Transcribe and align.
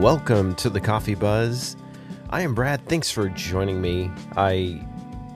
welcome 0.00 0.54
to 0.54 0.70
the 0.70 0.80
Coffee 0.80 1.14
Buzz. 1.14 1.76
I 2.30 2.40
am 2.40 2.54
Brad. 2.54 2.84
Thanks 2.88 3.10
for 3.10 3.28
joining 3.28 3.80
me. 3.82 4.10
I 4.36 4.84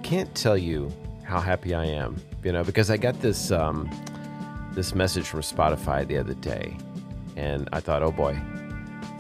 can't 0.03 0.35
tell 0.35 0.57
you 0.57 0.91
how 1.25 1.41
happy 1.41 1.75
I 1.75 1.85
am, 1.85 2.17
you 2.43 2.53
know, 2.53 2.65
because 2.65 2.91
I 2.91 2.97
got 2.97 3.21
this 3.21 3.53
um, 3.53 3.91
this 4.73 4.95
message 4.95 5.27
from 5.27 5.41
Spotify 5.41 6.07
the 6.07 6.17
other 6.17 6.33
day, 6.35 6.77
and 7.37 7.69
I 7.73 7.81
thought, 7.81 8.03
oh 8.03 8.11
boy, 8.11 8.41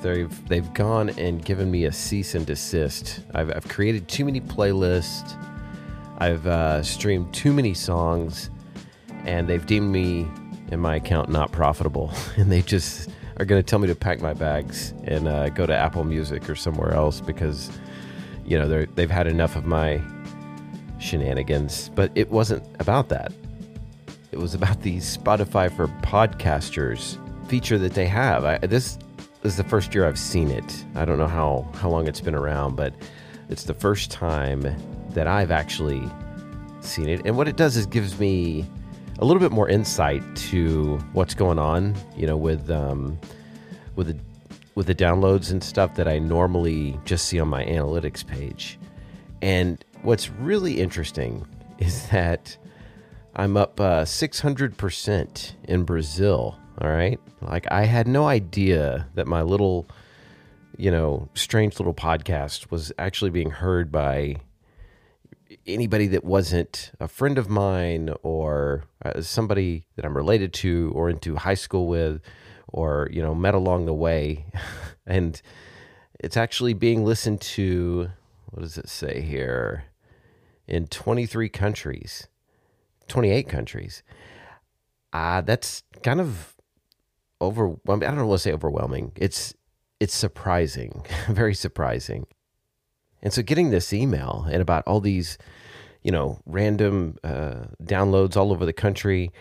they've 0.01 0.49
they've 0.49 0.73
gone 0.73 1.11
and 1.11 1.45
given 1.45 1.71
me 1.71 1.85
a 1.85 1.93
cease 1.93 2.35
and 2.35 2.47
desist. 2.47 3.21
I've, 3.35 3.51
I've 3.55 3.69
created 3.69 4.09
too 4.09 4.25
many 4.25 4.41
playlists. 4.41 5.37
I've 6.19 6.47
uh, 6.47 6.83
streamed 6.83 7.35
too 7.35 7.53
many 7.53 7.75
songs, 7.75 8.49
and 9.25 9.47
they've 9.47 9.67
deemed 9.67 9.93
me 9.93 10.27
and 10.71 10.81
my 10.81 10.97
account 10.97 11.29
not 11.29 11.53
profitable, 11.53 12.11
and 12.37 12.51
they 12.51 12.63
just 12.63 13.11
are 13.39 13.45
going 13.45 13.63
to 13.63 13.67
tell 13.67 13.79
me 13.79 13.89
to 13.89 13.95
pack 13.95 14.21
my 14.21 14.35
bags 14.35 14.95
and 15.05 15.29
uh, 15.29 15.49
go 15.51 15.67
to 15.67 15.77
Apple 15.77 16.05
Music 16.05 16.49
or 16.49 16.55
somewhere 16.55 16.93
else 16.93 17.21
because 17.21 17.71
you 18.45 18.59
know 18.59 18.69
they 18.69 18.87
they've 18.95 19.11
had 19.11 19.27
enough 19.27 19.57
of 19.57 19.67
my 19.67 20.01
shenanigans. 20.99 21.91
But 21.95 22.13
it 22.15 22.31
wasn't 22.31 22.65
about 22.81 23.09
that. 23.11 23.33
It 24.33 24.39
was 24.39 24.55
about 24.55 24.83
the 24.83 24.97
Spotify 24.99 25.75
for 25.75 25.89
podcasters 26.03 27.19
feature 27.49 27.79
that 27.79 27.95
they 27.95 28.07
have. 28.07 28.45
I, 28.45 28.59
this, 28.59 28.99
is 29.43 29.57
the 29.57 29.65
first 29.65 29.95
year 29.95 30.07
I've 30.07 30.19
seen 30.19 30.51
it. 30.51 30.85
I 30.95 31.05
don't 31.05 31.19
know 31.19 31.29
how 31.29 31.71
how 31.75 31.89
long 31.89 32.09
it's 32.09 32.21
been 32.21 32.35
around, 32.35 32.77
but 32.77 32.95
it's 33.49 33.65
the 33.65 33.75
first 33.75 34.11
time 34.11 34.63
that 35.11 35.27
I've 35.27 35.51
actually 35.51 36.03
seen 36.81 37.09
it. 37.09 37.23
And 37.25 37.37
what 37.37 37.49
it 37.49 37.57
does 37.57 37.77
is 37.77 37.87
gives 37.87 38.19
me 38.19 38.67
a 39.19 39.25
little 39.25 39.41
bit 39.41 39.53
more 39.53 39.69
insight 39.69 40.23
to 40.37 40.99
what's 41.13 41.35
going 41.35 41.59
on, 41.59 41.95
you 42.17 42.27
know, 42.27 42.37
with 42.37 42.71
um, 42.71 43.19
with 43.95 44.09
the 44.09 44.19
with 44.75 44.87
the 44.87 44.95
downloads 44.95 45.51
and 45.51 45.65
stuff 45.65 45.95
that 45.97 46.07
I 46.07 46.19
normally 46.19 47.01
just 47.05 47.27
see 47.27 47.41
on 47.41 47.49
my 47.49 47.65
analytics 47.65 48.25
page. 48.25 48.79
And 49.43 49.83
what's 50.03 50.31
really 50.31 50.81
interesting 50.81 51.47
is 51.79 52.09
that 52.09 52.57
I'm 53.35 53.57
up 53.57 53.81
uh, 53.81 54.05
600% 54.05 55.53
in 55.65 55.83
Brazil. 55.85 56.59
All 56.81 56.91
right. 56.91 57.19
Like, 57.41 57.71
I 57.71 57.85
had 57.85 58.07
no 58.07 58.27
idea 58.27 59.09
that 59.15 59.27
my 59.27 59.43
little, 59.43 59.87
you 60.77 60.91
know, 60.91 61.29
strange 61.35 61.79
little 61.79 61.95
podcast 61.95 62.71
was 62.71 62.93
actually 62.99 63.31
being 63.31 63.51
heard 63.51 63.91
by 63.91 64.37
anybody 65.67 66.07
that 66.09 66.25
wasn't 66.25 66.93
a 67.01 67.09
friend 67.09 67.39
of 67.39 67.49
mine 67.49 68.11
or 68.23 68.85
uh, 69.05 69.21
somebody 69.21 69.87
that 69.97 70.05
I'm 70.05 70.17
related 70.17 70.53
to 70.55 70.93
or 70.95 71.09
into 71.09 71.37
high 71.37 71.55
school 71.55 71.87
with 71.87 72.21
or, 72.69 73.09
you 73.13 73.23
know, 73.23 73.35
met 73.35 73.55
along 73.55 73.87
the 73.87 73.95
way. 73.95 74.47
and 75.07 75.41
it's 76.21 76.37
actually 76.37 76.75
being 76.75 77.05
listened 77.05 77.41
to, 77.41 78.11
what 78.51 78.63
does 78.63 78.79
it 78.79 78.89
say 78.89 79.21
here? 79.21 79.85
In 80.67 80.87
23 80.87 81.49
countries, 81.49 82.29
28 83.09 83.49
countries. 83.49 84.03
Uh, 85.13 85.41
that's 85.41 85.83
kind 86.03 86.21
of 86.21 86.57
overwhelming. 87.41 88.09
I 88.09 88.15
don't 88.15 88.27
want 88.27 88.41
to 88.41 88.43
say 88.43 88.53
overwhelming. 88.53 89.13
It's 89.17 89.55
it's 89.99 90.15
surprising, 90.15 91.07
very 91.29 91.55
surprising. 91.55 92.27
And 93.23 93.33
so 93.33 93.43
getting 93.43 93.71
this 93.71 93.93
email 93.93 94.47
and 94.51 94.63
about 94.63 94.85
all 94.87 95.01
these, 95.01 95.39
you 96.03 96.13
know, 96.13 96.39
random 96.47 97.19
uh, 97.25 97.65
downloads 97.83 98.37
all 98.37 98.53
over 98.53 98.65
the 98.65 98.73
country, 98.73 99.33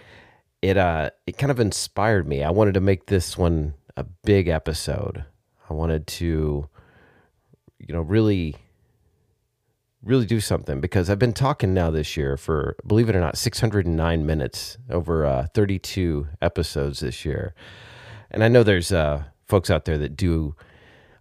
it 0.62 0.78
uh, 0.78 1.12
it 1.28 1.38
kind 1.38 1.52
of 1.52 1.60
inspired 1.60 2.28
me. 2.28 2.44
I 2.44 2.50
wanted 2.50 2.74
to 2.76 2.82
make 2.82 3.08
this 3.08 3.38
one 3.38 3.76
a 3.98 4.04
big 4.04 4.48
episode. 4.48 5.26
I 5.70 5.74
wanted 5.74 6.08
to, 6.08 6.70
you 7.80 7.94
know, 7.94 8.02
really, 8.02 8.56
really 10.04 10.26
do 10.26 10.40
something 10.40 10.80
because 10.80 11.10
I've 11.10 11.20
been 11.20 11.34
talking 11.34 11.74
now 11.74 11.90
this 11.90 12.16
year 12.16 12.38
for, 12.38 12.76
believe 12.86 13.10
it 13.10 13.16
or 13.16 13.20
not, 13.22 13.38
609 13.38 14.26
minutes 14.26 14.78
over 14.90 15.26
uh, 15.26 15.48
32 15.54 16.28
episodes 16.42 17.00
this 17.00 17.26
year. 17.26 17.56
And 18.30 18.44
I 18.44 18.48
know 18.48 18.64
there's 18.64 18.92
uh, 18.92 19.24
folks 19.46 19.70
out 19.70 19.86
there 19.86 19.98
that 19.98 20.16
do 20.16 20.56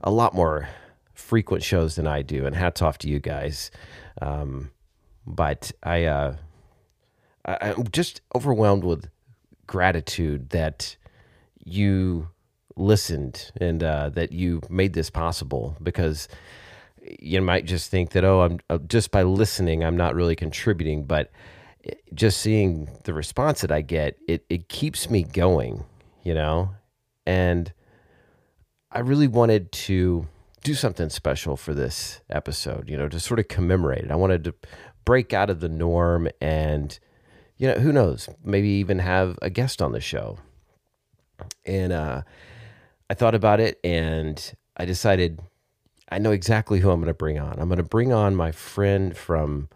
a 0.03 0.10
lot 0.10 0.34
more 0.34 0.69
frequent 1.24 1.62
shows 1.62 1.96
than 1.96 2.06
I 2.06 2.22
do, 2.22 2.46
and 2.46 2.54
hats 2.54 2.82
off 2.82 2.98
to 2.98 3.08
you 3.08 3.18
guys. 3.18 3.70
Um, 4.20 4.70
but 5.26 5.72
I, 5.82 6.04
uh, 6.04 6.36
I, 7.44 7.72
I'm 7.72 7.88
just 7.90 8.20
overwhelmed 8.34 8.84
with 8.84 9.08
gratitude 9.66 10.50
that 10.50 10.96
you 11.64 12.28
listened 12.76 13.50
and 13.60 13.82
uh, 13.82 14.10
that 14.10 14.32
you 14.32 14.60
made 14.68 14.92
this 14.92 15.10
possible 15.10 15.76
because 15.82 16.28
you 17.20 17.40
might 17.40 17.66
just 17.66 17.90
think 17.90 18.10
that 18.10 18.24
oh 18.24 18.40
i'm 18.40 18.58
uh, 18.70 18.78
just 18.88 19.10
by 19.10 19.22
listening 19.22 19.84
i'm 19.84 19.96
not 19.96 20.14
really 20.14 20.34
contributing 20.34 21.04
but 21.04 21.30
just 22.14 22.40
seeing 22.40 22.88
the 23.04 23.12
response 23.12 23.60
that 23.60 23.70
i 23.70 23.80
get 23.80 24.16
it, 24.26 24.44
it 24.48 24.68
keeps 24.68 25.10
me 25.10 25.22
going 25.22 25.84
you 26.22 26.32
know 26.32 26.70
and 27.26 27.72
i 28.90 29.00
really 29.00 29.28
wanted 29.28 29.70
to 29.70 30.26
do 30.64 30.75
something 30.75 31.10
special 31.10 31.56
for 31.56 31.75
this 31.75 32.22
episode, 32.30 32.88
you 32.88 32.97
know, 32.97 33.06
to 33.08 33.20
sort 33.20 33.38
of 33.38 33.47
commemorate 33.47 34.04
it. 34.04 34.10
I 34.10 34.16
wanted 34.16 34.44
to 34.44 34.54
break 35.04 35.32
out 35.34 35.50
of 35.50 35.60
the 35.60 35.69
norm 35.69 36.26
and, 36.41 36.98
you 37.58 37.69
know, 37.69 37.75
who 37.75 37.92
knows, 37.92 38.30
maybe 38.42 38.69
even 38.69 38.98
have 38.98 39.38
a 39.42 39.50
guest 39.50 39.82
on 39.82 39.92
the 39.92 40.00
show. 40.00 40.38
And 41.66 41.92
uh, 41.92 42.22
I 43.10 43.14
thought 43.14 43.34
about 43.34 43.60
it 43.60 43.78
and 43.84 44.54
I 44.76 44.86
decided 44.86 45.41
I 46.08 46.19
know 46.19 46.32
exactly 46.32 46.81
who 46.81 46.91
I'm 46.91 46.98
going 46.98 47.08
to 47.08 47.14
bring 47.14 47.38
on. 47.38 47.58
I'm 47.58 47.69
going 47.69 47.76
to 47.76 47.82
bring 47.82 48.12
on 48.12 48.34
my 48.34 48.50
friend 48.50 49.14
from 49.14 49.69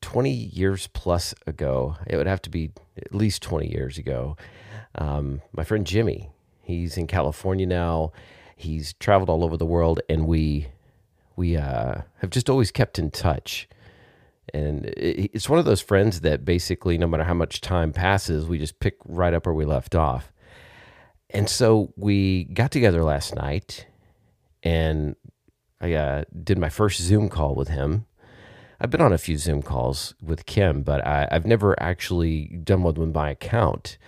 20 0.00 0.30
years 0.30 0.88
plus 0.88 1.34
ago. 1.46 1.96
It 2.08 2.16
would 2.16 2.26
have 2.26 2.42
to 2.42 2.50
be 2.50 2.72
at 2.96 3.14
least 3.14 3.42
20 3.42 3.70
years 3.70 3.96
ago. 3.96 4.36
Um, 4.96 5.40
my 5.52 5.62
friend 5.62 5.86
Jimmy. 5.86 6.30
He's 6.62 6.98
in 6.98 7.06
California 7.06 7.64
now 7.64 8.12
he's 8.58 8.92
traveled 8.94 9.30
all 9.30 9.44
over 9.44 9.56
the 9.56 9.64
world, 9.64 10.00
and 10.08 10.26
we 10.26 10.68
we 11.36 11.56
uh, 11.56 12.02
have 12.18 12.30
just 12.30 12.50
always 12.50 12.70
kept 12.70 12.98
in 12.98 13.10
touch. 13.10 13.68
And 14.52 14.86
it's 14.96 15.48
one 15.48 15.58
of 15.58 15.66
those 15.66 15.80
friends 15.80 16.22
that 16.22 16.44
basically, 16.44 16.98
no 16.98 17.06
matter 17.06 17.24
how 17.24 17.34
much 17.34 17.60
time 17.60 17.92
passes, 17.92 18.46
we 18.46 18.58
just 18.58 18.80
pick 18.80 18.96
right 19.04 19.34
up 19.34 19.46
where 19.46 19.54
we 19.54 19.64
left 19.64 19.94
off. 19.94 20.32
And 21.30 21.48
so 21.48 21.92
we 21.96 22.44
got 22.44 22.70
together 22.70 23.04
last 23.04 23.34
night, 23.34 23.86
and 24.62 25.14
I 25.80 25.92
uh, 25.92 26.24
did 26.42 26.58
my 26.58 26.70
first 26.70 27.00
Zoom 27.00 27.28
call 27.28 27.54
with 27.54 27.68
him. 27.68 28.06
I've 28.80 28.90
been 28.90 29.00
on 29.00 29.12
a 29.12 29.18
few 29.18 29.36
Zoom 29.36 29.62
calls 29.62 30.14
with 30.22 30.46
Kim, 30.46 30.82
but 30.82 31.06
I, 31.06 31.28
have 31.30 31.46
never 31.46 31.80
actually 31.80 32.46
done 32.64 32.82
one 32.82 32.94
with 32.94 33.14
my 33.14 33.30
account. 33.30 33.98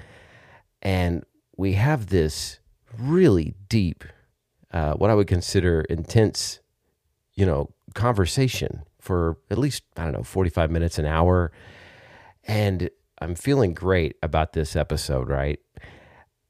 And 0.81 1.25
we 1.57 1.75
have 1.75 2.07
this 2.07 2.61
really 2.99 3.55
deep 3.69 4.05
uh, 4.73 4.95
what 4.95 5.11
I 5.11 5.15
would 5.15 5.27
consider 5.27 5.83
intense, 5.83 6.61
you 7.35 7.45
know, 7.45 7.71
conversation 7.95 8.83
for 9.01 9.39
at 9.51 9.59
least, 9.59 9.83
I 9.97 10.05
don't 10.05 10.13
know, 10.13 10.23
45 10.23 10.71
minutes, 10.71 10.99
an 10.99 11.07
hour. 11.07 11.51
And 12.45 12.91
I'm 13.19 13.35
feeling 13.35 13.75
great 13.75 14.17
about 14.23 14.53
this 14.53 14.77
episode, 14.77 15.29
right? 15.29 15.61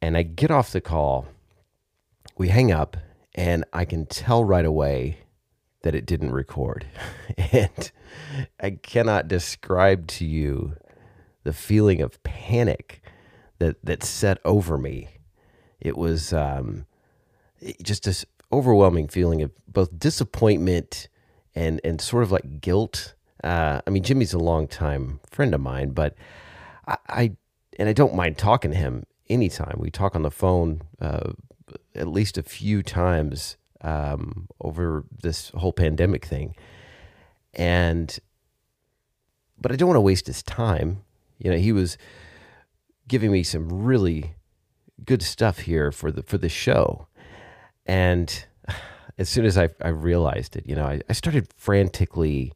And 0.03 0.17
I 0.17 0.23
get 0.23 0.51
off 0.51 0.73
the 0.73 0.81
call, 0.81 1.27
we 2.37 2.49
hang 2.49 2.73
up, 2.73 2.97
and 3.35 3.65
I 3.73 3.85
can 3.85 4.07
tell 4.07 4.45
right 4.45 4.65
away 4.65 5.19
that 5.83 5.95
it 5.95 6.07
didn't 6.07 6.33
record. 6.33 6.87
and 7.53 7.91
I 8.61 8.71
cannot 8.71 9.29
describe 9.29 10.07
to 10.09 10.27
you 10.27 10.77
the 11.45 11.53
feeling 11.53 12.03
of 12.03 12.23
panic 12.23 13.03
that 13.59 13.77
that 13.85 14.03
set 14.03 14.39
over 14.45 14.77
me. 14.77 15.09
It 15.81 15.97
was 15.97 16.33
um, 16.33 16.87
just 17.83 18.05
this 18.05 18.25
overwhelming 18.53 19.09
feeling 19.09 19.43
of 19.43 19.51
both 19.69 19.97
disappointment 19.99 21.09
and 21.55 21.81
and 21.85 22.01
sort 22.01 22.23
of 22.23 22.33
like 22.33 22.61
guilt. 22.61 23.15
Uh, 23.43 23.81
I 23.87 23.91
mean, 23.91 24.03
Jimmy's 24.03 24.33
a 24.33 24.39
long 24.39 24.67
time 24.69 25.21
friend 25.31 25.55
of 25.55 25.61
mine, 25.61 25.91
but 25.91 26.15
I, 26.87 26.97
I, 27.09 27.33
and 27.79 27.89
I 27.89 27.95
don't 27.95 28.15
mind 28.15 28.37
talking 28.37 28.71
to 28.71 28.77
him 28.77 29.05
anytime. 29.31 29.77
We 29.79 29.91
talk 29.91 30.15
on 30.15 30.23
the 30.23 30.31
phone 30.31 30.83
uh, 31.01 31.33
at 31.95 32.09
least 32.09 32.37
a 32.37 32.43
few 32.43 32.83
times 32.83 33.57
um, 33.81 34.49
over 34.61 35.05
this 35.23 35.51
whole 35.51 35.73
pandemic 35.73 36.25
thing, 36.25 36.55
and 37.55 38.19
but 39.59 39.73
I 39.73 39.77
don't 39.77 39.89
want 39.89 39.97
to 39.97 40.03
waste 40.03 40.27
his 40.27 40.43
time. 40.43 41.03
You 41.39 41.51
know, 41.51 41.57
he 41.57 41.73
was 41.73 41.97
giving 43.09 43.33
me 43.33 43.43
some 43.43 43.69
really 43.69 44.35
good 45.05 45.23
stuff 45.23 45.61
here 45.61 45.91
for 45.91 46.13
the 46.13 46.23
for 46.23 46.37
the 46.37 46.49
show 46.49 47.09
and 47.87 48.45
as 49.19 49.29
soon 49.29 49.45
as 49.45 49.59
I, 49.59 49.69
I 49.81 49.89
realized 49.89 50.57
it, 50.57 50.67
you 50.67 50.75
know, 50.75 50.87
I, 50.87 51.01
I 51.09 51.13
started 51.13 51.49
frantically 51.57 52.53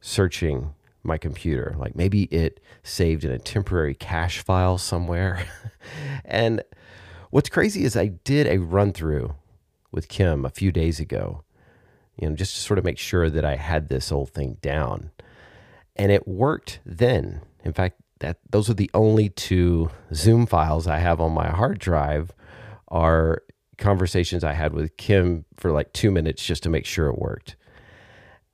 searching 0.00 0.74
my 1.02 1.18
computer. 1.18 1.74
Like 1.78 1.96
maybe 1.96 2.24
it 2.24 2.60
saved 2.82 3.24
in 3.24 3.30
a 3.30 3.38
temporary 3.38 3.94
cache 3.94 4.40
file 4.40 4.78
somewhere. 4.78 5.46
and 6.24 6.62
What's 7.30 7.48
crazy 7.48 7.84
is 7.84 7.96
I 7.96 8.08
did 8.08 8.48
a 8.48 8.58
run 8.58 8.92
through 8.92 9.36
with 9.92 10.08
Kim 10.08 10.44
a 10.44 10.50
few 10.50 10.72
days 10.72 10.98
ago, 10.98 11.44
you 12.16 12.28
know, 12.28 12.34
just 12.34 12.54
to 12.54 12.60
sort 12.60 12.76
of 12.76 12.84
make 12.84 12.98
sure 12.98 13.30
that 13.30 13.44
I 13.44 13.54
had 13.54 13.88
this 13.88 14.08
whole 14.08 14.26
thing 14.26 14.56
down. 14.60 15.12
And 15.94 16.10
it 16.10 16.26
worked 16.26 16.80
then. 16.84 17.42
In 17.64 17.72
fact, 17.72 18.00
that 18.18 18.38
those 18.50 18.68
are 18.68 18.74
the 18.74 18.90
only 18.94 19.28
two 19.28 19.90
Zoom 20.12 20.44
files 20.44 20.88
I 20.88 20.98
have 20.98 21.20
on 21.20 21.30
my 21.30 21.50
hard 21.50 21.78
drive 21.78 22.32
are 22.88 23.44
conversations 23.80 24.44
I 24.44 24.52
had 24.52 24.72
with 24.72 24.96
Kim 24.96 25.44
for 25.56 25.72
like 25.72 25.92
two 25.92 26.10
minutes 26.10 26.44
just 26.44 26.62
to 26.62 26.68
make 26.68 26.86
sure 26.86 27.08
it 27.08 27.18
worked. 27.18 27.56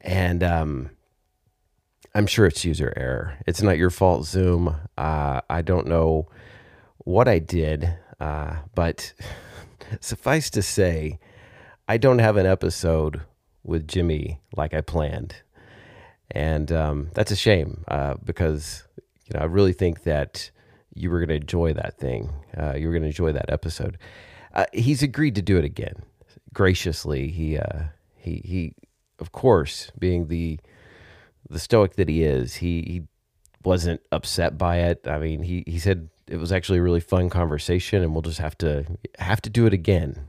And 0.01 0.43
um, 0.43 0.91
I'm 2.15 2.27
sure 2.27 2.47
it's 2.47 2.65
user 2.65 2.95
error. 2.97 3.39
It's 3.47 3.61
not 3.61 3.77
your 3.77 3.91
fault, 3.91 4.25
Zoom. 4.25 4.75
Uh, 4.97 5.41
I 5.51 5.61
don't 5.61 5.87
know 5.87 6.29
what 6.99 7.29
I 7.29 7.41
did, 7.41 7.99
uh, 8.19 8.57
but 8.75 9.13
suffice 10.01 10.49
to 10.51 10.63
say, 10.63 11.19
I 11.89 11.99
don't 11.99 12.21
have 12.21 12.37
an 12.37 12.47
episode 12.47 13.21
with 13.63 13.87
Jimmy 13.87 14.41
like 14.57 14.73
I 14.75 14.81
planned. 14.81 15.37
And 16.31 16.73
um, 16.73 17.11
that's 17.15 17.31
a 17.31 17.37
shame 17.37 17.85
uh, 17.89 18.15
because 18.25 18.85
you 19.27 19.35
know 19.35 19.41
I 19.41 19.45
really 19.45 19.73
think 19.73 20.05
that 20.05 20.51
you 20.95 21.11
were 21.11 21.19
going 21.19 21.29
to 21.29 21.37
enjoy 21.37 21.73
that 21.75 21.99
thing. 21.99 22.33
Uh, 22.57 22.75
you 22.75 22.87
were 22.87 22.93
going 22.93 23.03
to 23.03 23.09
enjoy 23.09 23.33
that 23.33 23.53
episode. 23.53 23.99
Uh, 24.57 24.65
he's 24.73 25.03
agreed 25.03 25.37
to 25.37 25.43
do 25.43 25.57
it 25.57 25.65
again 25.65 26.03
graciously. 26.53 27.29
He 27.29 27.59
uh, 27.59 27.85
he 28.17 28.43
he, 28.45 28.75
of 29.21 29.31
course, 29.31 29.93
being 29.99 30.27
the 30.27 30.59
the 31.49 31.59
stoic 31.59 31.95
that 31.95 32.09
he 32.09 32.25
is, 32.25 32.57
he, 32.57 32.83
he 32.83 33.03
wasn't 33.65 34.01
upset 34.13 34.59
by 34.59 34.79
it. 34.79 35.07
I 35.07 35.19
mean, 35.19 35.43
he, 35.43 35.65
he 35.67 35.79
said 35.79 36.09
it 36.27 36.39
was 36.39 36.53
actually 36.53 36.79
a 36.79 36.83
really 36.83 37.01
fun 37.01 37.31
conversation 37.31 38.03
and 38.03 38.13
we'll 38.13 38.23
just 38.23 38.41
have 38.41 38.59
to 38.59 38.85
have 39.19 39.41
to 39.43 39.51
do 39.51 39.67
it 39.67 39.73
again. 39.73 40.27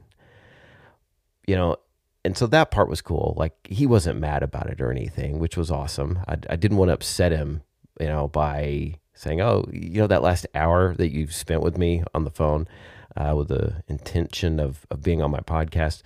You 1.47 1.55
know, 1.55 1.77
and 2.25 2.37
so 2.37 2.45
that 2.47 2.71
part 2.71 2.89
was 2.89 3.01
cool. 3.01 3.33
Like 3.37 3.53
he 3.67 3.85
wasn't 3.85 4.19
mad 4.19 4.43
about 4.43 4.69
it 4.69 4.81
or 4.81 4.91
anything, 4.91 5.39
which 5.39 5.55
was 5.57 5.71
awesome. 5.71 6.19
I, 6.27 6.37
I 6.49 6.55
didn't 6.55 6.77
want 6.77 6.89
to 6.89 6.93
upset 6.93 7.31
him, 7.31 7.61
you 7.99 8.07
know, 8.07 8.27
by 8.27 8.95
saying, 9.13 9.41
"Oh, 9.41 9.65
you 9.71 10.01
know, 10.01 10.07
that 10.07 10.21
last 10.21 10.45
hour 10.53 10.93
that 10.95 11.13
you've 11.13 11.33
spent 11.33 11.61
with 11.61 11.77
me 11.77 12.03
on 12.13 12.25
the 12.25 12.31
phone, 12.31 12.67
uh, 13.15 13.35
with 13.35 13.47
the 13.49 13.83
intention 13.87 14.59
of 14.59 14.85
of 14.89 15.01
being 15.01 15.21
on 15.21 15.31
my 15.31 15.39
podcast. 15.39 16.01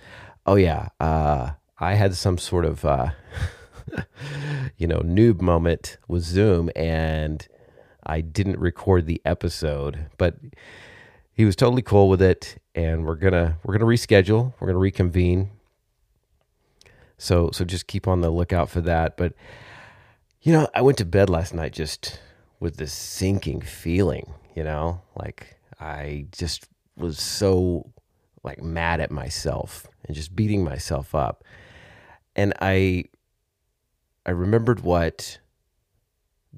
Oh 0.46 0.56
yeah, 0.56 0.88
uh, 1.00 1.50
I 1.78 1.94
had 1.94 2.14
some 2.14 2.38
sort 2.38 2.64
of." 2.64 2.84
Uh, 2.84 3.10
you 4.76 4.86
know, 4.86 5.00
noob 5.00 5.40
moment 5.40 5.98
with 6.08 6.22
Zoom 6.22 6.70
and 6.76 7.46
I 8.04 8.20
didn't 8.20 8.58
record 8.58 9.06
the 9.06 9.20
episode, 9.24 10.06
but 10.18 10.36
he 11.32 11.44
was 11.44 11.56
totally 11.56 11.82
cool 11.82 12.08
with 12.08 12.22
it 12.22 12.60
and 12.74 13.04
we're 13.04 13.16
going 13.16 13.32
to 13.32 13.56
we're 13.62 13.76
going 13.76 13.96
to 13.96 14.06
reschedule. 14.06 14.54
We're 14.58 14.66
going 14.68 14.74
to 14.74 14.80
reconvene. 14.80 15.50
So 17.18 17.50
so 17.52 17.64
just 17.64 17.86
keep 17.86 18.08
on 18.08 18.20
the 18.20 18.30
lookout 18.30 18.68
for 18.68 18.80
that, 18.82 19.16
but 19.16 19.34
you 20.40 20.52
know, 20.52 20.68
I 20.74 20.82
went 20.82 20.98
to 20.98 21.04
bed 21.04 21.30
last 21.30 21.54
night 21.54 21.72
just 21.72 22.20
with 22.58 22.76
this 22.76 22.92
sinking 22.92 23.60
feeling, 23.60 24.34
you 24.56 24.64
know, 24.64 25.02
like 25.16 25.56
I 25.78 26.26
just 26.32 26.66
was 26.96 27.18
so 27.18 27.92
like 28.42 28.62
mad 28.62 29.00
at 29.00 29.10
myself 29.10 29.86
and 30.04 30.14
just 30.14 30.34
beating 30.34 30.64
myself 30.64 31.14
up. 31.14 31.44
And 32.34 32.54
I 32.60 33.04
I 34.24 34.30
remembered 34.30 34.80
what 34.80 35.38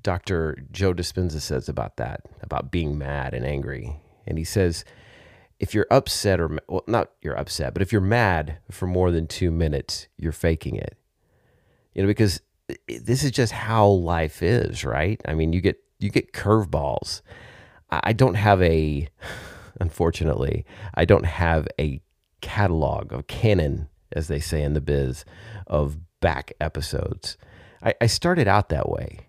Dr. 0.02 0.58
Joe 0.70 0.92
Dispenza 0.92 1.40
says 1.40 1.68
about 1.68 1.96
that, 1.96 2.20
about 2.42 2.70
being 2.70 2.98
mad 2.98 3.32
and 3.32 3.46
angry. 3.46 3.96
And 4.26 4.36
he 4.36 4.44
says, 4.44 4.84
if 5.58 5.74
you're 5.74 5.86
upset 5.90 6.40
or, 6.40 6.58
well, 6.68 6.84
not 6.86 7.10
you're 7.22 7.38
upset, 7.38 7.72
but 7.72 7.80
if 7.80 7.90
you're 7.90 8.00
mad 8.00 8.58
for 8.70 8.86
more 8.86 9.10
than 9.10 9.26
two 9.26 9.50
minutes, 9.50 10.08
you're 10.18 10.32
faking 10.32 10.76
it. 10.76 10.98
You 11.94 12.02
know, 12.02 12.08
because 12.08 12.40
this 12.88 13.22
is 13.22 13.30
just 13.30 13.52
how 13.52 13.86
life 13.86 14.42
is, 14.42 14.84
right? 14.84 15.20
I 15.24 15.34
mean, 15.34 15.52
you 15.52 15.60
get, 15.60 15.78
you 15.98 16.10
get 16.10 16.32
curveballs. 16.32 17.22
I 17.90 18.12
don't 18.12 18.34
have 18.34 18.60
a, 18.60 19.08
unfortunately, 19.80 20.64
I 20.94 21.04
don't 21.04 21.26
have 21.26 21.68
a 21.78 22.00
catalog 22.40 23.12
of 23.12 23.26
canon, 23.26 23.88
as 24.12 24.28
they 24.28 24.40
say 24.40 24.62
in 24.62 24.74
the 24.74 24.80
biz, 24.80 25.24
of 25.66 25.98
back 26.20 26.52
episodes. 26.60 27.36
I, 27.82 27.94
I 28.00 28.06
started 28.06 28.48
out 28.48 28.68
that 28.70 28.88
way. 28.88 29.28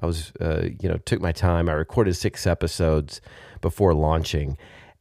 I 0.00 0.06
was, 0.06 0.32
uh, 0.40 0.68
you 0.80 0.88
know, 0.88 0.96
took 0.98 1.20
my 1.20 1.32
time. 1.32 1.68
I 1.68 1.72
recorded 1.72 2.14
six 2.14 2.46
episodes 2.46 3.20
before 3.60 3.94
launching 3.94 4.56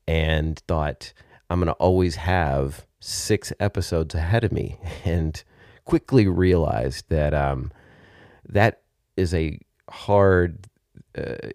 and 0.07 0.59
thought 0.67 1.13
I'm 1.49 1.59
going 1.59 1.67
to 1.67 1.73
always 1.73 2.15
have 2.17 2.85
six 2.99 3.51
episodes 3.59 4.15
ahead 4.15 4.43
of 4.43 4.51
me. 4.51 4.79
And 5.05 5.43
quickly 5.85 6.27
realized 6.27 7.05
that 7.09 7.33
um, 7.33 7.71
that 8.47 8.81
is 9.17 9.33
a 9.33 9.59
hard, 9.89 10.67
uh, 11.17 11.49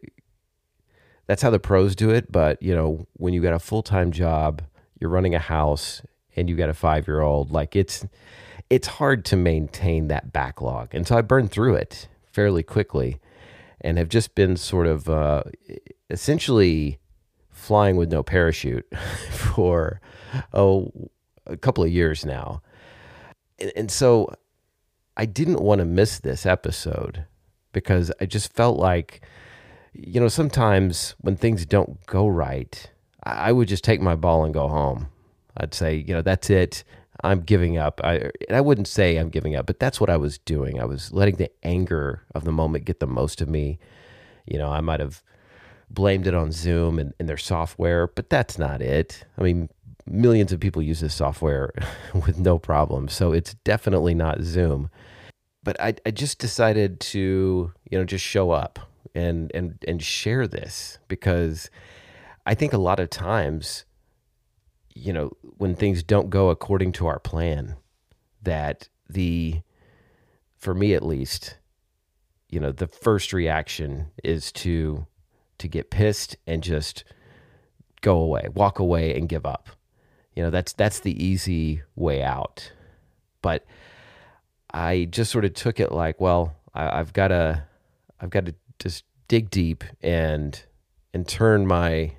that's 1.27 1.43
how 1.43 1.51
the 1.51 1.59
pros 1.59 1.97
do 1.97 2.11
it. 2.11 2.31
But, 2.31 2.63
you 2.63 2.75
know, 2.75 3.07
when 3.15 3.35
you 3.35 3.43
got 3.43 3.55
a 3.55 3.59
full 3.59 3.83
time 3.83 4.13
job, 4.13 4.63
you're 4.99 5.11
running 5.11 5.35
a 5.35 5.41
house 5.41 6.03
and 6.35 6.49
you 6.49 6.57
got 6.57 6.69
a 6.69 6.75
five 6.75 7.07
year 7.07 7.21
old, 7.21 7.51
like 7.51 7.77
it's, 7.77 8.07
it's 8.71 8.89
hard 8.89 9.25
to 9.27 9.37
maintain 9.37 10.09
that 10.09 10.33
backlog. 10.33 10.95
And 10.95 11.07
so 11.07 11.17
I 11.17 11.23
burned 11.23 11.51
through 11.51 11.77
it 11.77 12.09
fairly 12.33 12.63
quickly 12.63 13.21
and 13.81 13.99
have 13.99 14.09
just 14.09 14.35
been 14.35 14.57
sort 14.57 14.87
of 14.87 15.09
uh, 15.09 15.45
essentially 16.11 16.99
flying 17.51 17.97
with 17.97 18.11
no 18.11 18.23
parachute 18.23 18.87
for 19.31 20.01
oh 20.53 20.93
a 21.47 21.57
couple 21.57 21.85
of 21.85 21.91
years 21.91 22.25
now. 22.25 22.63
And, 23.59 23.73
and 23.77 23.91
so 23.91 24.35
I 25.17 25.25
didn't 25.25 25.61
want 25.61 25.79
to 25.79 25.85
miss 25.85 26.19
this 26.19 26.45
episode 26.45 27.25
because 27.73 28.13
I 28.21 28.27
just 28.27 28.53
felt 28.53 28.79
like 28.79 29.23
you 29.99 30.21
know 30.21 30.29
sometimes 30.29 31.15
when 31.21 31.37
things 31.37 31.67
don't 31.67 32.05
go 32.07 32.27
right, 32.27 32.91
I, 33.23 33.53
would 33.53 33.69
just 33.69 33.85
take 33.85 34.01
my 34.01 34.15
ball 34.15 34.45
and 34.45 34.55
go 34.55 34.69
home. 34.69 35.09
I'd 35.57 35.75
say, 35.75 35.97
you 35.97 36.15
know, 36.15 36.23
that's 36.23 36.51
it. 36.51 36.85
I'm 37.25 37.41
giving 37.41 37.79
up. 37.79 38.01
I 38.05 38.31
I 38.51 38.61
wouldn't 38.61 38.89
say 38.89 39.17
I'm 39.17 39.31
giving 39.31 39.57
up, 39.57 39.67
but 39.67 39.81
that's 39.81 40.01
what 40.01 40.11
I 40.11 40.17
was 40.17 40.39
doing. 40.39 40.81
I 40.81 40.85
was 40.85 41.13
letting 41.13 41.37
the 41.37 41.51
anger 41.63 42.23
of 42.35 42.45
the 42.45 42.53
moment 42.53 42.85
get 42.85 43.01
the 43.01 43.07
most 43.07 43.41
of 43.41 43.49
me. 43.49 43.79
You 44.45 44.59
know, 44.59 44.71
I 44.71 44.81
might 44.81 45.01
have 45.01 45.23
blamed 45.89 46.27
it 46.27 46.35
on 46.35 46.53
Zoom 46.53 46.99
and, 46.99 47.15
and 47.19 47.29
their 47.29 47.39
software, 47.39 48.07
but 48.07 48.29
that's 48.29 48.59
not 48.59 48.83
it. 48.83 49.25
I 49.39 49.43
mean, 49.43 49.71
millions 50.07 50.53
of 50.53 50.61
people 50.61 50.83
use 50.83 51.01
this 51.01 51.15
software 51.15 51.73
with 52.15 52.39
no 52.39 52.59
problem. 52.59 53.09
So 53.09 53.33
it's 53.33 53.55
definitely 53.65 54.15
not 54.15 54.43
Zoom. 54.43 54.91
But 55.65 55.81
I, 55.81 55.95
I 56.05 56.11
just 56.11 56.39
decided 56.39 57.01
to, 57.01 57.73
you 57.91 57.99
know, 57.99 58.05
just 58.05 58.25
show 58.25 58.51
up 58.51 58.79
and 59.17 59.51
and 59.55 59.83
and 59.89 60.03
share 60.03 60.47
this 60.47 60.99
because 61.09 61.71
I 62.45 62.55
think 62.55 62.73
a 62.73 62.79
lot 62.79 63.01
of 63.01 63.11
times 63.11 63.85
you 64.97 65.13
know, 65.13 65.31
when 65.59 65.77
things 65.77 66.03
don't 66.03 66.31
go 66.31 66.49
according 66.49 66.91
to 66.91 67.07
our 67.07 67.19
plan, 67.19 67.77
that 68.43 68.89
the, 69.09 69.61
for 70.57 70.75
me 70.75 70.95
at 70.95 71.05
least, 71.05 71.59
you 72.49 72.59
know, 72.59 72.73
the 72.73 72.87
first 72.87 73.35
reaction 73.35 74.07
is 74.25 74.51
to, 74.51 75.07
to 75.59 75.69
get 75.69 75.91
pissed 75.91 76.37
and 76.47 76.63
just 76.63 77.05
go 78.01 78.17
away, 78.17 78.49
walk 78.55 78.79
away 78.79 79.15
and 79.15 79.29
give 79.29 79.45
up. 79.45 79.69
You 80.35 80.43
know, 80.43 80.51
that's, 80.51 80.73
that's 80.73 81.01
the 81.01 81.23
easy 81.23 81.83
way 81.95 82.23
out. 82.23 82.73
But 83.43 83.67
I 84.73 85.09
just 85.11 85.31
sort 85.31 85.45
of 85.45 85.53
took 85.53 85.79
it 85.79 85.93
like, 85.93 86.23
well, 86.23 86.57
I, 86.75 87.01
I've 87.01 87.13
got 87.13 87.29
to, 87.29 87.65
I've 88.19 88.31
got 88.31 88.47
to 88.47 88.55
just 88.79 89.05
dig 89.29 89.51
deep 89.51 89.85
and, 90.03 90.63
and 91.13 91.27
turn 91.27 91.67
my 91.67 92.13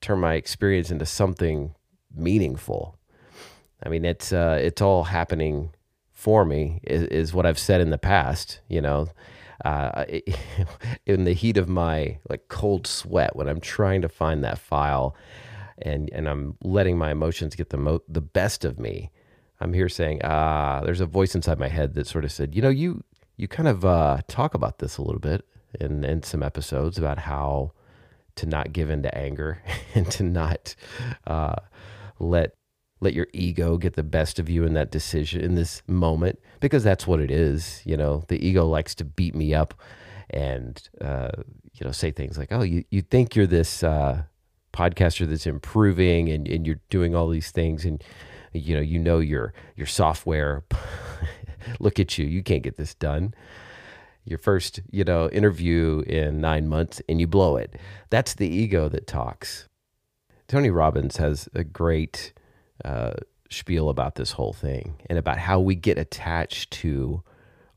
turn 0.00 0.20
my 0.20 0.34
experience 0.34 0.90
into 0.90 1.06
something 1.06 1.74
meaningful. 2.14 2.96
I 3.84 3.88
mean, 3.88 4.04
it's 4.04 4.32
uh, 4.32 4.58
it's 4.60 4.80
all 4.80 5.04
happening 5.04 5.70
for 6.12 6.44
me. 6.44 6.80
Is, 6.84 7.02
is 7.04 7.34
what 7.34 7.46
I've 7.46 7.58
said 7.58 7.80
in 7.80 7.90
the 7.90 7.98
past. 7.98 8.60
You 8.68 8.80
know, 8.80 9.08
uh, 9.64 10.04
in 11.06 11.24
the 11.24 11.32
heat 11.32 11.56
of 11.56 11.68
my 11.68 12.18
like 12.28 12.48
cold 12.48 12.86
sweat 12.86 13.36
when 13.36 13.48
I'm 13.48 13.60
trying 13.60 14.02
to 14.02 14.08
find 14.08 14.42
that 14.44 14.58
file, 14.58 15.14
and 15.78 16.08
and 16.12 16.28
I'm 16.28 16.56
letting 16.62 16.98
my 16.98 17.10
emotions 17.10 17.54
get 17.54 17.70
the 17.70 17.76
mo- 17.76 18.02
the 18.08 18.22
best 18.22 18.64
of 18.64 18.78
me. 18.78 19.10
I'm 19.60 19.72
here 19.72 19.88
saying, 19.88 20.20
ah, 20.22 20.82
there's 20.84 21.00
a 21.00 21.06
voice 21.06 21.34
inside 21.34 21.58
my 21.58 21.68
head 21.68 21.94
that 21.94 22.06
sort 22.06 22.24
of 22.26 22.32
said, 22.32 22.54
you 22.54 22.60
know, 22.60 22.68
you 22.68 23.02
you 23.36 23.48
kind 23.48 23.68
of 23.68 23.84
uh, 23.84 24.18
talk 24.28 24.54
about 24.54 24.78
this 24.78 24.98
a 24.98 25.02
little 25.02 25.20
bit 25.20 25.44
in 25.80 26.04
in 26.04 26.22
some 26.22 26.42
episodes 26.42 26.98
about 26.98 27.18
how 27.18 27.72
to 28.36 28.46
not 28.46 28.72
give 28.72 28.90
in 28.90 29.02
to 29.02 29.16
anger 29.16 29.62
and 29.94 30.10
to 30.12 30.22
not 30.22 30.74
uh, 31.26 31.56
let 32.18 32.54
let 33.00 33.12
your 33.12 33.26
ego 33.32 33.76
get 33.76 33.94
the 33.94 34.02
best 34.02 34.38
of 34.38 34.48
you 34.48 34.64
in 34.64 34.72
that 34.72 34.90
decision 34.90 35.42
in 35.42 35.54
this 35.54 35.82
moment 35.86 36.38
because 36.60 36.82
that's 36.82 37.06
what 37.06 37.20
it 37.20 37.30
is 37.30 37.82
you 37.84 37.96
know? 37.96 38.24
The 38.28 38.44
ego 38.44 38.66
likes 38.66 38.94
to 38.96 39.04
beat 39.04 39.34
me 39.34 39.54
up 39.54 39.74
and 40.30 40.88
uh, 41.00 41.30
you 41.74 41.84
know 41.84 41.92
say 41.92 42.10
things 42.10 42.38
like 42.38 42.48
oh 42.50 42.62
you, 42.62 42.84
you 42.90 43.02
think 43.02 43.36
you're 43.36 43.46
this 43.46 43.82
uh, 43.82 44.22
podcaster 44.72 45.28
that's 45.28 45.46
improving 45.46 46.28
and, 46.28 46.48
and 46.48 46.66
you're 46.66 46.80
doing 46.90 47.14
all 47.14 47.28
these 47.28 47.50
things 47.50 47.84
and 47.84 48.02
you 48.52 48.74
know 48.74 48.80
you 48.80 48.98
know 48.98 49.18
your 49.18 49.52
your 49.76 49.86
software 49.86 50.64
look 51.80 51.98
at 52.00 52.18
you. 52.18 52.26
You 52.26 52.42
can't 52.42 52.62
get 52.62 52.76
this 52.76 52.94
done. 52.94 53.34
Your 54.24 54.38
first 54.38 54.80
you 54.90 55.04
know 55.04 55.28
interview 55.30 56.02
in 56.06 56.40
nine 56.40 56.68
months 56.68 57.00
and 57.08 57.20
you 57.20 57.26
blow 57.26 57.56
it. 57.56 57.76
That's 58.10 58.34
the 58.34 58.48
ego 58.48 58.88
that 58.88 59.06
talks. 59.06 59.68
Tony 60.48 60.70
robbins 60.70 61.16
has 61.16 61.48
a 61.54 61.64
great 61.64 62.32
uh, 62.84 63.14
spiel 63.50 63.88
about 63.88 64.16
this 64.16 64.32
whole 64.32 64.52
thing 64.52 65.00
and 65.08 65.18
about 65.18 65.38
how 65.38 65.60
we 65.60 65.74
get 65.74 65.98
attached 65.98 66.70
to 66.72 67.22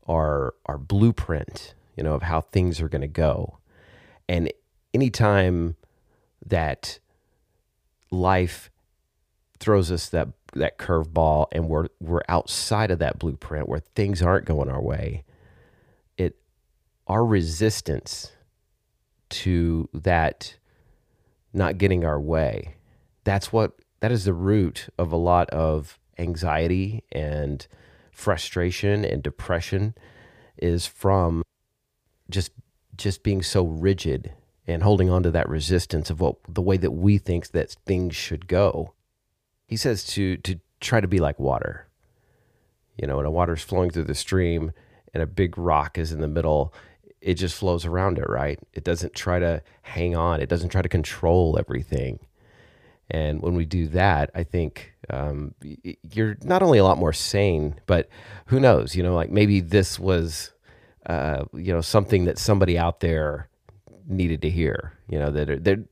our 0.08 0.54
our 0.66 0.78
blueprint 0.78 1.74
you 1.96 2.02
know 2.02 2.14
of 2.14 2.22
how 2.22 2.40
things 2.40 2.80
are 2.80 2.88
going 2.88 3.00
to 3.02 3.08
go. 3.08 3.58
And 4.28 4.52
anytime 4.94 5.76
that 6.46 6.98
life 8.10 8.70
throws 9.58 9.92
us 9.92 10.08
that 10.08 10.28
that 10.54 10.78
curveball 10.78 11.46
and 11.52 11.68
we're 11.68 11.86
we're 12.00 12.22
outside 12.28 12.90
of 12.90 12.98
that 12.98 13.18
blueprint 13.18 13.68
where 13.68 13.82
things 13.94 14.22
aren't 14.22 14.46
going 14.46 14.68
our 14.68 14.80
way 14.80 15.24
it 16.16 16.36
our 17.06 17.24
resistance 17.24 18.32
to 19.28 19.88
that 19.92 20.56
not 21.52 21.78
getting 21.78 22.04
our 22.04 22.20
way 22.20 22.74
that's 23.24 23.52
what 23.52 23.72
that 24.00 24.10
is 24.10 24.24
the 24.24 24.34
root 24.34 24.88
of 24.98 25.12
a 25.12 25.16
lot 25.16 25.48
of 25.50 25.98
anxiety 26.18 27.04
and 27.12 27.66
frustration 28.12 29.04
and 29.04 29.22
depression 29.22 29.94
is 30.58 30.86
from 30.86 31.42
just 32.28 32.52
just 32.96 33.22
being 33.22 33.42
so 33.42 33.64
rigid 33.64 34.32
and 34.66 34.82
holding 34.82 35.10
on 35.10 35.22
to 35.22 35.30
that 35.30 35.48
resistance 35.48 36.10
of 36.10 36.20
what 36.20 36.36
the 36.48 36.62
way 36.62 36.76
that 36.76 36.92
we 36.92 37.18
think 37.18 37.48
that 37.48 37.70
things 37.86 38.14
should 38.14 38.46
go. 38.46 38.92
He 39.70 39.76
says 39.76 40.02
to 40.14 40.36
to 40.38 40.58
try 40.80 41.00
to 41.00 41.06
be 41.06 41.20
like 41.20 41.38
water. 41.38 41.86
You 42.96 43.06
know, 43.06 43.18
when 43.18 43.26
a 43.26 43.30
water's 43.30 43.62
flowing 43.62 43.90
through 43.90 44.04
the 44.04 44.16
stream 44.16 44.72
and 45.14 45.22
a 45.22 45.26
big 45.26 45.56
rock 45.56 45.96
is 45.96 46.10
in 46.10 46.20
the 46.20 46.28
middle, 46.28 46.74
it 47.20 47.34
just 47.34 47.56
flows 47.56 47.86
around 47.86 48.18
it, 48.18 48.28
right? 48.28 48.58
It 48.74 48.82
doesn't 48.82 49.14
try 49.14 49.38
to 49.38 49.62
hang 49.82 50.16
on. 50.16 50.40
It 50.40 50.48
doesn't 50.48 50.70
try 50.70 50.82
to 50.82 50.88
control 50.88 51.56
everything. 51.56 52.18
And 53.08 53.40
when 53.40 53.54
we 53.54 53.64
do 53.64 53.86
that, 53.88 54.30
I 54.34 54.42
think 54.42 54.92
um, 55.08 55.54
you're 56.12 56.36
not 56.42 56.62
only 56.62 56.78
a 56.78 56.84
lot 56.84 56.98
more 56.98 57.12
sane, 57.12 57.76
but 57.86 58.08
who 58.46 58.58
knows? 58.58 58.96
You 58.96 59.04
know, 59.04 59.14
like 59.14 59.30
maybe 59.30 59.60
this 59.60 59.98
was, 59.98 60.50
uh, 61.06 61.44
you 61.54 61.72
know, 61.72 61.80
something 61.80 62.24
that 62.24 62.38
somebody 62.38 62.76
out 62.76 62.98
there 63.00 63.48
needed 64.06 64.42
to 64.42 64.50
hear. 64.50 64.98
You 65.08 65.20
know 65.20 65.30
that 65.30 65.64
they're 65.64 65.84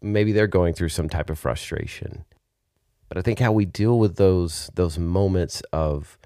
maybe 0.00 0.32
they're 0.32 0.46
going 0.46 0.74
through 0.74 0.90
some 0.90 1.08
type 1.08 1.28
of 1.28 1.38
frustration. 1.38 2.24
But 3.16 3.20
I 3.20 3.22
think 3.22 3.38
how 3.38 3.52
we 3.52 3.64
deal 3.64 3.98
with 3.98 4.16
those 4.16 4.70
those 4.74 4.98
moments 4.98 5.62
of 5.72 6.18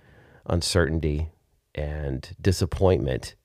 uncertainty 0.47 1.29
and 1.73 2.29
disappointment 2.41 3.37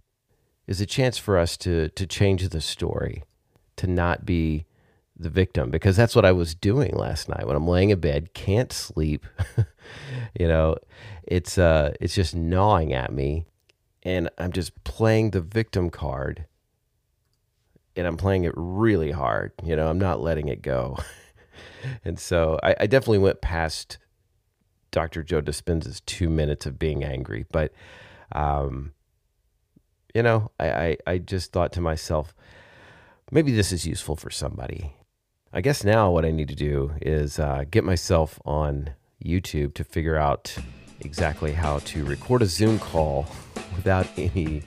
is 0.65 0.81
a 0.81 0.87
chance 0.87 1.19
for 1.19 1.37
us 1.37 1.55
to 1.57 1.89
to 1.89 2.07
change 2.07 2.49
the 2.49 2.59
story, 2.59 3.21
to 3.75 3.85
not 3.85 4.25
be 4.25 4.65
the 5.15 5.29
victim 5.29 5.69
because 5.69 5.95
that's 5.95 6.15
what 6.15 6.25
I 6.25 6.31
was 6.31 6.55
doing 6.55 6.95
last 6.95 7.29
night 7.29 7.45
when 7.45 7.55
I'm 7.55 7.67
laying 7.67 7.91
in 7.91 7.99
bed, 7.99 8.33
can't 8.33 8.73
sleep. 8.73 9.27
you 10.39 10.47
know, 10.47 10.77
it's 11.21 11.59
uh 11.59 11.93
it's 12.01 12.15
just 12.15 12.33
gnawing 12.33 12.93
at 12.93 13.13
me 13.13 13.45
and 14.01 14.27
I'm 14.39 14.53
just 14.53 14.83
playing 14.85 15.29
the 15.29 15.41
victim 15.41 15.91
card 15.91 16.47
and 17.95 18.07
I'm 18.07 18.17
playing 18.17 18.45
it 18.45 18.53
really 18.55 19.11
hard. 19.11 19.51
You 19.63 19.75
know, 19.75 19.87
I'm 19.87 19.99
not 19.99 20.19
letting 20.19 20.47
it 20.47 20.63
go. 20.63 20.97
and 22.03 22.19
so 22.19 22.59
I, 22.63 22.75
I, 22.81 22.87
definitely 22.87 23.19
went 23.19 23.41
past 23.41 23.97
Dr. 24.91 25.23
Joe 25.23 25.41
Dispenza's 25.41 26.01
two 26.01 26.29
minutes 26.29 26.65
of 26.65 26.79
being 26.79 27.03
angry. 27.03 27.45
But, 27.51 27.73
um, 28.31 28.93
you 30.13 30.23
know, 30.23 30.51
I, 30.59 30.69
I, 30.69 30.97
I 31.07 31.17
just 31.17 31.51
thought 31.51 31.71
to 31.73 31.81
myself, 31.81 32.33
maybe 33.31 33.51
this 33.51 33.71
is 33.71 33.85
useful 33.85 34.15
for 34.15 34.29
somebody. 34.29 34.93
I 35.53 35.61
guess 35.61 35.83
now 35.83 36.11
what 36.11 36.25
I 36.25 36.31
need 36.31 36.49
to 36.49 36.55
do 36.55 36.91
is 37.01 37.39
uh, 37.39 37.65
get 37.69 37.83
myself 37.83 38.39
on 38.45 38.91
YouTube 39.23 39.73
to 39.75 39.83
figure 39.83 40.17
out 40.17 40.55
exactly 40.99 41.53
how 41.53 41.79
to 41.79 42.05
record 42.05 42.41
a 42.41 42.45
Zoom 42.45 42.79
call 42.79 43.25
without 43.75 44.07
any 44.17 44.63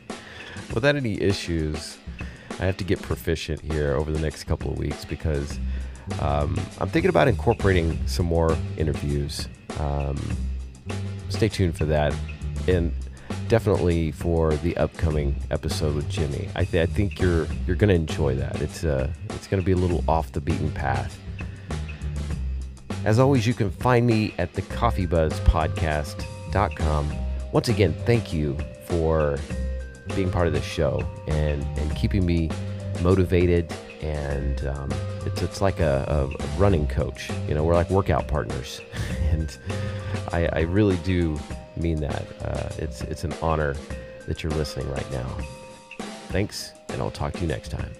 without 0.74 0.96
any 0.96 1.20
issues 1.20 1.98
I 2.60 2.66
have 2.66 2.76
to 2.78 2.84
get 2.84 3.00
proficient 3.00 3.60
here 3.60 3.94
over 3.94 4.10
the 4.10 4.18
next 4.18 4.44
couple 4.44 4.72
of 4.72 4.78
weeks 4.78 5.04
because 5.04 5.58
um, 6.20 6.58
I'm 6.80 6.88
thinking 6.88 7.08
about 7.08 7.28
incorporating 7.28 7.98
some 8.06 8.26
more 8.26 8.56
interviews. 8.76 9.48
Um, 9.78 10.16
stay 11.28 11.48
tuned 11.48 11.76
for 11.76 11.84
that, 11.86 12.14
and 12.66 12.92
definitely 13.48 14.12
for 14.12 14.54
the 14.56 14.76
upcoming 14.76 15.36
episode 15.50 15.94
with 15.94 16.08
Jimmy. 16.08 16.48
I, 16.54 16.64
th- 16.64 16.88
I 16.88 16.92
think 16.92 17.20
you're 17.20 17.46
you're 17.66 17.76
going 17.76 17.88
to 17.88 17.94
enjoy 17.94 18.34
that. 18.36 18.60
It's 18.60 18.84
uh, 18.84 19.10
it's 19.30 19.46
going 19.46 19.62
to 19.62 19.66
be 19.66 19.72
a 19.72 19.76
little 19.76 20.04
off 20.08 20.32
the 20.32 20.40
beaten 20.40 20.70
path. 20.72 21.18
As 23.04 23.18
always, 23.18 23.46
you 23.46 23.54
can 23.54 23.70
find 23.70 24.06
me 24.06 24.34
at 24.38 24.54
the 24.54 24.62
coffeebuzzpodcast.com. 24.62 27.12
Once 27.52 27.68
again, 27.68 27.94
thank 28.04 28.32
you 28.32 28.56
for 28.86 29.38
being 30.14 30.30
part 30.30 30.46
of 30.46 30.52
this 30.52 30.64
show 30.64 31.02
and, 31.28 31.64
and 31.78 31.96
keeping 31.96 32.26
me 32.26 32.50
motivated. 33.02 33.72
And 34.02 34.66
um, 34.66 34.90
it's, 35.26 35.42
it's 35.42 35.60
like 35.60 35.80
a, 35.80 36.04
a, 36.38 36.58
running 36.58 36.86
coach. 36.86 37.30
You 37.48 37.54
know, 37.54 37.64
we're 37.64 37.74
like 37.74 37.90
workout 37.90 38.28
partners. 38.28 38.80
and 39.30 39.56
I, 40.32 40.46
I, 40.52 40.60
really 40.60 40.96
do 40.98 41.38
mean 41.76 42.00
that. 42.00 42.24
Uh, 42.42 42.68
it's, 42.78 43.02
it's 43.02 43.24
an 43.24 43.34
honor 43.42 43.76
that 44.26 44.42
you're 44.42 44.52
listening 44.52 44.90
right 44.90 45.10
now. 45.10 45.28
Thanks, 46.28 46.72
and 46.88 47.00
I'll 47.00 47.10
talk 47.10 47.32
to 47.34 47.40
you 47.40 47.46
next 47.46 47.70
time. 47.70 47.92